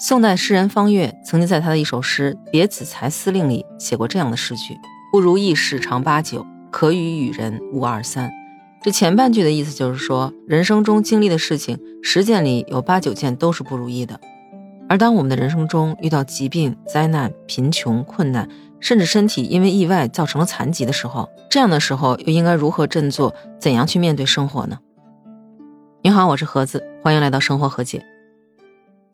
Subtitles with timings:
[0.00, 4.78] 宋代诗人方悦曾经在他的一首诗《别子才司令》里写过这样的诗句
[5.10, 8.30] ：“不如意事常八九，可与与人无二三。”
[8.80, 14.20] 这前半句的意思就是说，人生中经历的事情，十件里有八九件都是不如意的。
[14.88, 23.34] 而当我们的人生中遇到疾病、灾难、贫穷、困难，甚至身体因为意外造成了残疾的时候，这样的时候又应该如何振作？
[23.58, 24.78] 怎样去面对生活呢？
[26.02, 28.00] 你好，我是盒子，欢迎来到生活和解。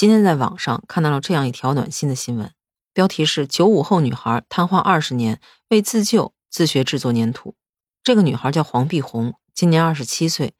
[0.00, 2.50] 今天在网上看到了这样一条暖心的新闻，
[2.94, 7.54] 标题是“九五后女孩瘫痪二十年，为自救自学制作粘土”。
[8.02, 10.54] 这个女孩叫黄碧红，今年二十七岁，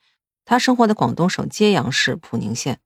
[0.45, 2.81] 她生活在广东省揭阳市普宁县。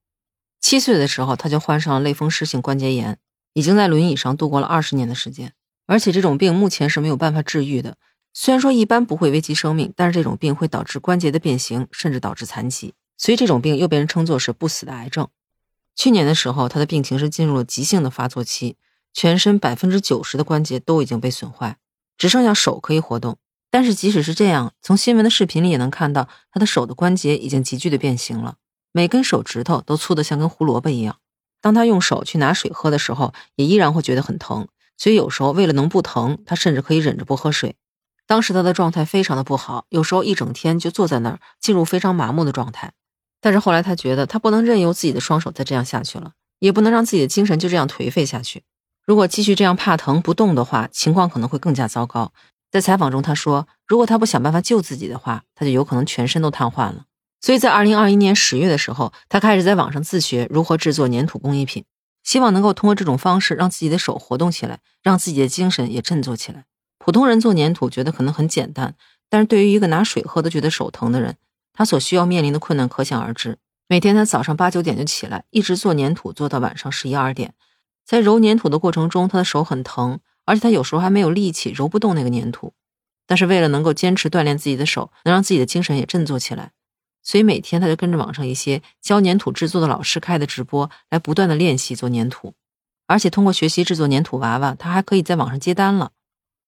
[0.61, 3.19] 七岁的时候，她就患上了类风湿性关节炎，
[3.51, 5.51] 已经在轮椅上度过了二十年的时间。
[5.87, 7.97] 而且这种病目前是没有办法治愈的。
[8.33, 12.93] 虽然说一般不会危及生命，但是这种病会导致关节的变形，甚至导致残疾。
[13.17, 15.27] 所以这种病又被人称作是不死的癌症。
[15.95, 18.75] 去年的时候，他的病情是进入了急性的发作期，
[19.13, 21.77] 全身百分之九十的关节都已经被损坏，
[22.17, 23.37] 只剩下手可以活动。
[23.71, 28.55] 但是即使是这样，从新闻的视频里也能看到他的手的关节已经急剧的变形了，
[28.91, 31.17] 每根手指头都粗得像根胡萝卜一样。
[31.61, 34.67] 当他用手去拿水喝的时候，也依然会觉得很疼。
[34.97, 37.75] 所以有时候为了能不疼，他甚至可以忍着不喝水。
[38.27, 42.93] 当时他的状态非常的不好，有时候一整天就坐在那儿，进入非常麻木的状态。
[43.45, 48.63] 但是后来他觉得，他不能任由自己的双手再这样下去了，也不能让自己的精神就这样颓废下去。
[49.05, 52.33] 如果继续这样怕疼不动的话，情况可能会更加糟糕。
[52.71, 57.05] 在采访中，他说，如果他不想办法救自己的话，他就有可能全身都瘫痪了。
[57.39, 61.85] 所以在二零二一年十月的时候，他开始在网上自学如何制作粘土工艺品，
[62.23, 66.65] 希望能够通过这种方式让自己的手活动起来，让自己的精神也振作起来。
[66.97, 68.95] 普通人做粘土觉得可能很简单，
[69.29, 71.35] 但是对于一个拿水喝都觉得手疼的人，
[71.75, 73.59] 他所需要面临的困难可想而知。
[73.87, 77.53] 每天他早上八九点就起来，一直做粘土，做到晚上十一二点。
[78.03, 82.73] 在揉粘土的过程中，他的手很疼，而且他有时候还没有力气揉不动那个粘土。
[83.27, 86.71] 但是为了能够坚持锻炼自己的手，能让自己的精神也振作起来，
[87.23, 92.53] 所以每天他就跟着网上一些教粘土制作的老师开的直播，来不断的练习做粘土。
[93.07, 96.11] 而且通过学习制作粘土娃娃，他还可以在网上接单了。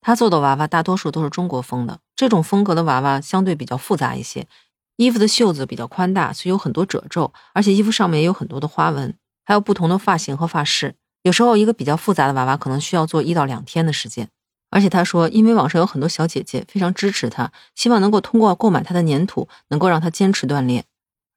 [0.02, 4.48] 他做的娃娃大多数都是中国风的，这种风格的娃娃相对比较复杂一些。
[4.98, 9.16] 衣服的袖子比较宽大，所以有很多褶皱，而且衣服上面也有很多的花纹，
[9.46, 10.96] 还有不同的发型和发饰。
[11.24, 14.28] 有时候一个比较复杂的娃娃可能需要做一到两天的时间。
[14.70, 20.84] 而且他说，因为网上有很多小姐姐非常支持他，希望能够通过购买他的粘土，能够让他坚持锻炼。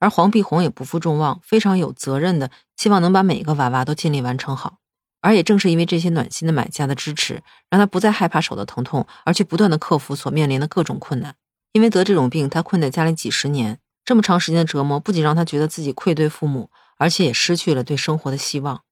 [0.00, 4.78] 而黄碧红也不负众望，非常有责任的，希望能把每一个娃娃都尽力完成好。
[5.20, 11.34] 而也正是因为这些暖心的买家的支持，让他不再害怕手的疼痛，而去不断的克服所面临的各种困难。
[11.72, 18.82] 因为得这种病，他困在家里几十年，这么长时间的折磨，不仅让他觉得自己愧对父母，而且也失去了对生活的希望。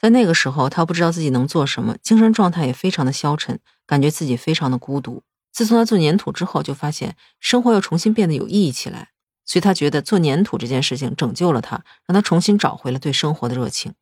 [0.00, 5.22] 在那个时候，他不知道自己能做什么，精神状态也非常的消沉，感觉自己非常的孤独。
[5.52, 9.08] 自从他做粘土之后，就发现生活又重新变得有意义起来，
[9.44, 13.94] 所以他觉得做粘土这件事情拯救了他，让他重新找回了对生活的热情。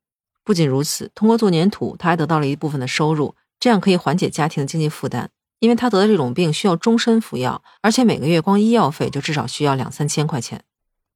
[0.45, 5.31] 不仅如此，通过做粘土，他还得到了一部分的收入，这样可以缓解家庭的经济负担。
[5.59, 10.65] 因为他得的这种病需要终身服药，而且每个月光医药费就至少需要两三千块钱。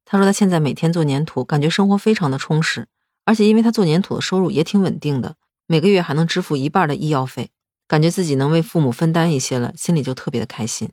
[0.04, 2.88] 他说他现在每天做粘土，感觉生活非常的充实，
[3.24, 5.36] 而且因为他做粘土的收入也挺稳定的，
[5.66, 7.50] 每个月还能支付一半的医药费，
[7.86, 10.90] 感觉自己能为父母分担一些了，心里就特别的开心。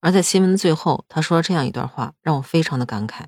[0.00, 3.24] 而在新闻的最后，他说了这样一段话，让我非常的感慨。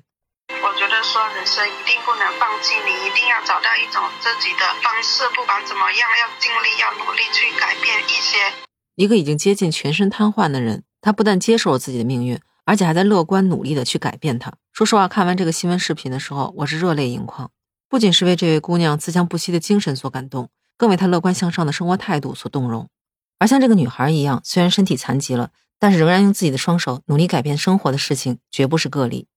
[0.49, 8.68] 我觉得说人生一定不能放弃，你一定要找到一种自己的方式，不管怎么样，要尽力，要努力去改变一些。
[8.99, 14.51] 一个已经接近全身瘫痪的人，他不但接受了自己的命运，而且还在乐观努力的去改变它。
[14.73, 17.49] 说实话，看完这个新闻视频的时候，我是热泪盈眶，
[17.87, 22.89] 不仅是为这位姑娘自强不息的精神所感动，更为她乐观向上的生活态度所动容。
[23.37, 29.27] 而像这个女孩一样，虽然身体残疾了，但是仍然用自己的双手努力改变生活的事情，绝不是个例。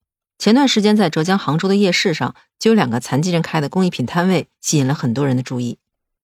[0.41, 5.79] 前段时间在浙江杭州的夜市上，就有两个残疾人开的工艺品摊位，吸引了很多人的注意。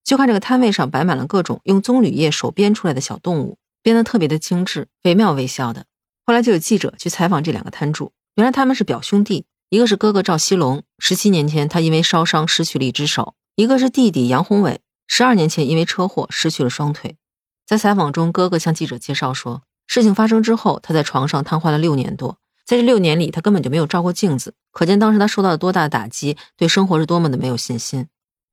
[0.08, 5.84] 就看这个摊位上摆满了各种用棕榈叶手编出来的小动物，编得特别的精致，惟妙惟肖的。
[6.24, 17.18] 后来就有记者去采访这两个摊主，原来他们是表兄弟，一个是哥哥赵西龙，十七年前他因为烧伤失去了一只手；一个是弟弟杨宏伟，十二年前因为车祸失去了双腿。
[17.66, 28.06] 在采访中，哥哥向记者介绍说，事情发生之后，他在床上瘫痪了六年多，在这六年里，他根本就没有照过镜子，可见当时他受到了多大的打击，对生活是多么的没有信心。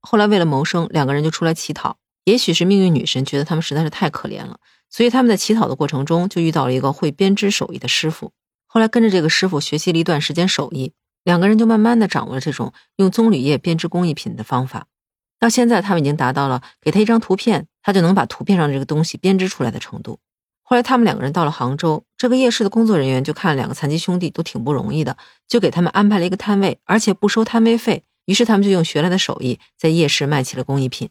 [0.06, 1.98] 后来为了谋生，两个人就出来乞讨。
[2.24, 4.58] 也许是命运女神觉得他们实在是太可怜了，
[4.90, 8.32] 所以他们在乞讨的过程中就遇到了一个会编织手艺的师傅。
[8.66, 10.94] 后来跟着这个师傅学习了一段时间手艺，
[11.24, 14.88] 两个人就慢慢的掌握了这种用棕榈叶编织工艺品的方法。
[15.40, 20.20] 到现在，他们已经达到了给他一张图片，他就能把图片上这个东西编织出来的程度。
[20.64, 25.16] 后来，他们两个人到了杭州，这个夜市的工作人员就看两个残疾兄弟都挺不容易的，
[25.48, 28.04] 就给他们安排了一个摊位，而且不收摊位费。
[28.26, 31.10] 于是，他们就用学来的手艺在夜市卖起了工艺品。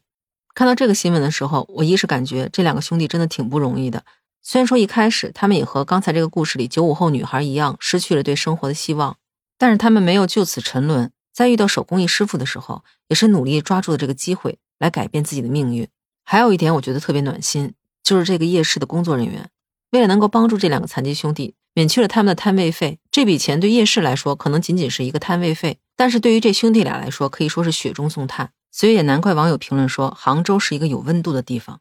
[0.55, 4.05] 看到这个新闻的时候，我一是感觉这两个兄弟真的挺不容易的。
[4.43, 9.17] 虽然说一开始他们也和刚才这个故事里九五后女孩一样，失去了对生活的希望，
[9.59, 11.11] 但是他们没有就此沉沦。
[11.33, 15.89] 在遇到手工艺师傅的时候，也是努力抓住了这个机会来改变自己的命运。
[16.25, 19.51] 还有一点，我觉得特别暖心，就是这个夜市的工作人员，
[19.91, 22.99] 为了能够帮助这两个残疾兄弟，免去了他们的摊位费。
[23.11, 28.51] 这笔钱对夜市来说可能仅仅是一个摊位费，但是对于这兄弟俩来说，可以说是雪中送炭。
[28.73, 31.81] 所以也难怪网友评论说，杭州是一个有温度的地方。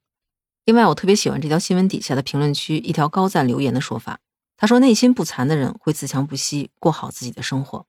[0.66, 4.19] 另外，我特别喜欢这条新闻底下的评论区一条高赞留言的说法，
[4.57, 7.86] 他说：“内心不残的人会自强不息，过好自己的生活。”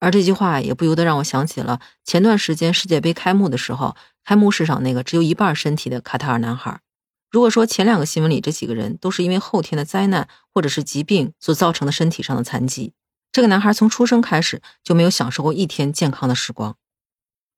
[0.00, 3.94] 而这句话也不由得让我想起了前段时间世界杯开幕的时候，
[4.24, 6.80] 开幕式上那个只有一半身体的卡塔尔男孩。
[7.32, 12.92] 如果说前两个新闻里这几个人都是因为后天的灾难或者是疾病所造成的身体上的残疾，
[13.32, 16.76] 这个男孩从出生开始就没有享受过一天健康的时光。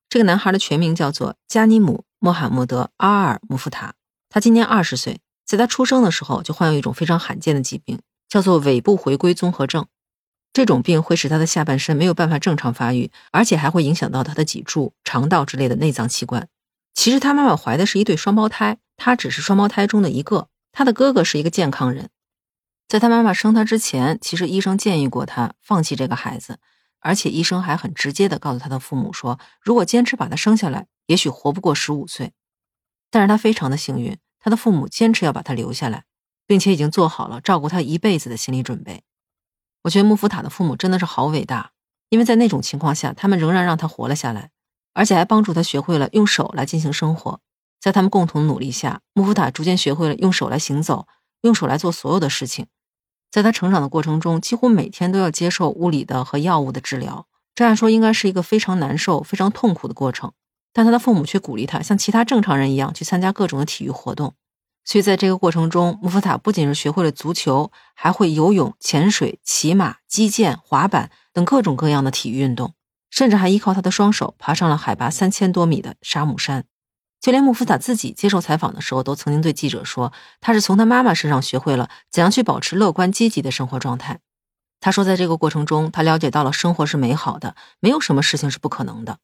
[0.09, 3.95] 这个男孩的全名叫做加尼姆·穆罕默德·阿尔·穆夫塔，
[4.29, 7.99] 他今年二十岁，在他出生的时候就患有一种非常罕见的疾病，
[8.29, 9.85] 叫做尾部回归综合症。
[10.53, 16.47] 这种病会使他的下半身没有办法正常发育，而且还会影响到他的脊柱、肠道之类的内脏器官。
[16.95, 20.49] 其实他妈妈怀的是一对双胞胎，他只是双胞胎中的一个。
[20.73, 22.11] 他的哥哥是一个健康人，
[22.89, 26.59] 在他妈妈生他之前，其实医生建议过他放弃这个孩子，
[26.99, 32.33] 而且医生还很直接的告诉他的父母说，如果坚持把他生下来，也许活不过十五岁。
[33.11, 36.05] 但是他非常的幸运，他的父母坚持要把他留下来，
[36.47, 39.05] 并且已经做好了照顾他一辈子的心理准备。
[39.83, 41.71] 我觉得穆夫塔的父母真的是好伟大，
[42.09, 44.51] 因为在那种情况下，他们仍然让他活了下来，
[44.95, 47.41] 而且还帮助他学会了用手来进行生活。
[47.79, 51.07] 在他们共同努力下，穆夫塔逐渐学会了用手来行走，
[51.43, 52.67] 用手来做所有的事情。
[53.31, 60.33] 在他成长的过程中，几乎每天都要接受物理的和药物的治疗，这样说应该是一个非常难受、非常痛苦的过程。
[60.73, 64.35] 但他的父母却鼓励他像其他正常人一样去参加各种的体育活动。
[64.85, 72.75] 所以，在这个过程中，穆夫塔不仅是学会了足球，还会游泳、潜水、骑马、击剑、滑板等各种各样的体育运动，
[73.15, 76.65] 甚至还依靠他的双手爬上了海拔三千多米的沙姆山。
[77.21, 84.19] 就连穆夫塔自己接受采访的时候，都曾经对记者说，他是从他妈妈身上学会了怎样去保持乐观积极的生活状态。
[84.81, 89.19] 他说，在这个过程中，他了解到了生活是美好的，没有什么事情是不可能的。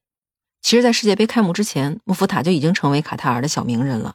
[0.63, 4.15] 其实，在世界杯开幕之前，穆夫塔就已经成为卡塔尔的小名人了。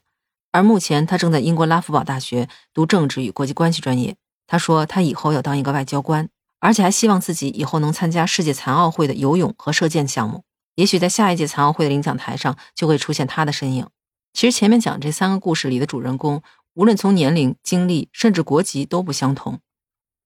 [0.54, 4.16] 而目前，他正在英国拉夫堡大学读政治与国际关系专业。
[4.48, 6.30] 他说，他以后要当一个外交官，
[6.60, 10.44] 而且还希望自己以后能参加世界残奥会的游泳和射箭项目。
[10.75, 13.88] 也许在下一届残奥会的领奖台上就会出现他的身影。
[14.34, 16.44] 其实前面讲这三个故事里的主人公，
[16.74, 19.60] 无论从年龄、经历，甚至国籍都不相同，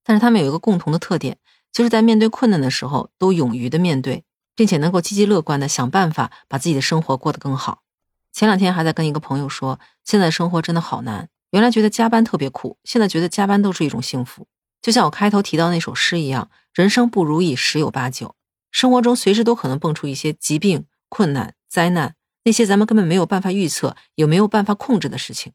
[0.03, 1.37] 但是他们有一个共同的特点，
[1.71, 4.23] 就是在面对困难的时候都勇于的面对，
[4.55, 7.83] 并且能够积极乐观的想办法把自己的生活过得更好。
[8.31, 11.29] 前两天还在跟一个朋友说，现在生活真的好难。
[11.51, 14.47] 原来觉得加班特别苦，现在觉得加班都是一种幸福。
[14.81, 18.35] 就像我开头提到那首诗一样，人生不如意十有八九，
[18.71, 25.53] 生活中随时都可能蹦出一些疾病、困难、灾难，那些咱们根本没有办法预测，也没有办法控制的事情。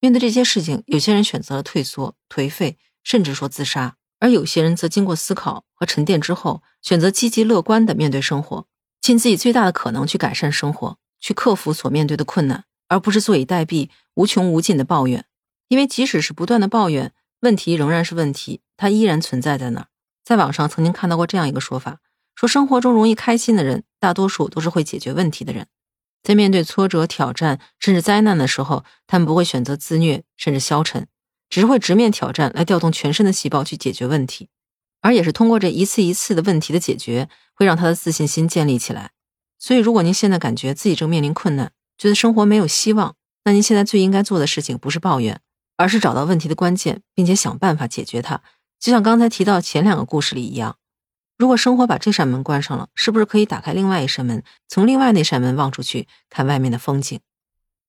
[0.00, 8.66] 面对这些事情，有些人选择了退缩、颓废，甚至说自杀；而有些人则经过思考和沉淀之后，选择积极乐观的面对生活，
[9.00, 10.98] 尽自己最大的可能去改善生活。
[11.20, 15.24] 去克服所面对的困难，而不是坐以待毙、无穷无尽的抱怨。
[15.68, 19.86] 因为即使是不断的抱怨，问题仍然是问题，它依然存在在那儿。
[20.24, 21.98] 在网上曾经看到过这样一个说法：
[22.36, 25.66] 说生活中容易开心的人，大多数都是会解决问题的人。
[26.22, 31.08] 在面对挫折、挑战甚至灾难的时候，他们不会选择自虐甚至消沉，
[31.50, 34.48] 只是会直面挑战，来调动全身的细胞去解决问题。
[35.00, 39.10] 而也是通过这一次一次的问题的解决，会让他的自信心建立起来。
[39.58, 45.40] 所以，如果您现在感觉自己正面临困难，觉得生活没有希望，那您现在最应该做的事情不是抱怨，
[45.76, 48.42] 而是找到问题的关键，并且想办法解决它。
[48.78, 50.76] 就像刚才提到前两个故事里一样，
[51.38, 57.20] 如果生活把这扇门关上了，是不是可以打开另外一扇门，从另外那扇门望出去看外面的风景？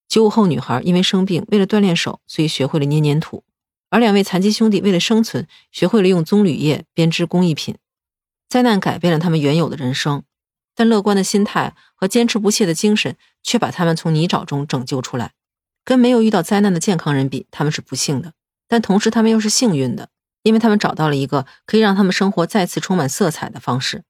[0.08, 3.44] 九五后女孩因为生病，为了锻炼手，所以学会了捏黏土；
[3.90, 7.78] 而两位残疾兄弟为了生存，学会了用棕榈叶编织工艺品。
[8.48, 10.24] 灾难改变了他们原有的人生。
[10.76, 15.34] 但乐观的心态和坚持不懈的精神，却把他们从泥沼中拯救出来。
[15.86, 18.32] 跟没有遇到灾难的健康人比，他们是不幸的；
[18.68, 20.10] 但同时，他们又是幸运的，
[20.44, 24.04] 因为他们找到了一个可以让他们生活再次充满色彩的方式。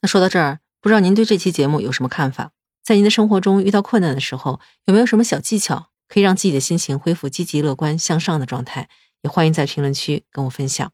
[0.00, 2.50] 那说到这儿，不知道您对这期节目有什么看法？
[2.82, 8.88] 在您的生活中遇到困难的时候，有没有什么小技巧可以让自己的心情恢复积极乐观向上的状态？
[9.22, 10.90] 也欢迎在评论区跟我分享。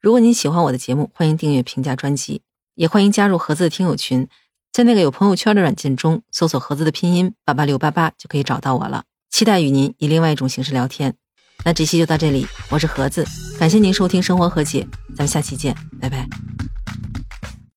[0.00, 2.42] 如果您喜欢我的节目，欢迎订阅、评价专辑，
[2.76, 4.28] 也欢迎加入盒子的听友群，
[4.72, 9.02] 在那个有朋友圈的软件中搜索盒子的拼音八八六八八就可以找到我了。
[9.32, 11.14] 期待与您以另外一种形式聊天。
[11.64, 13.26] 那这期就到这里，我是盒子，
[13.58, 14.82] 感谢您收听《生活和解》，
[15.16, 16.28] 咱们下期见，拜拜。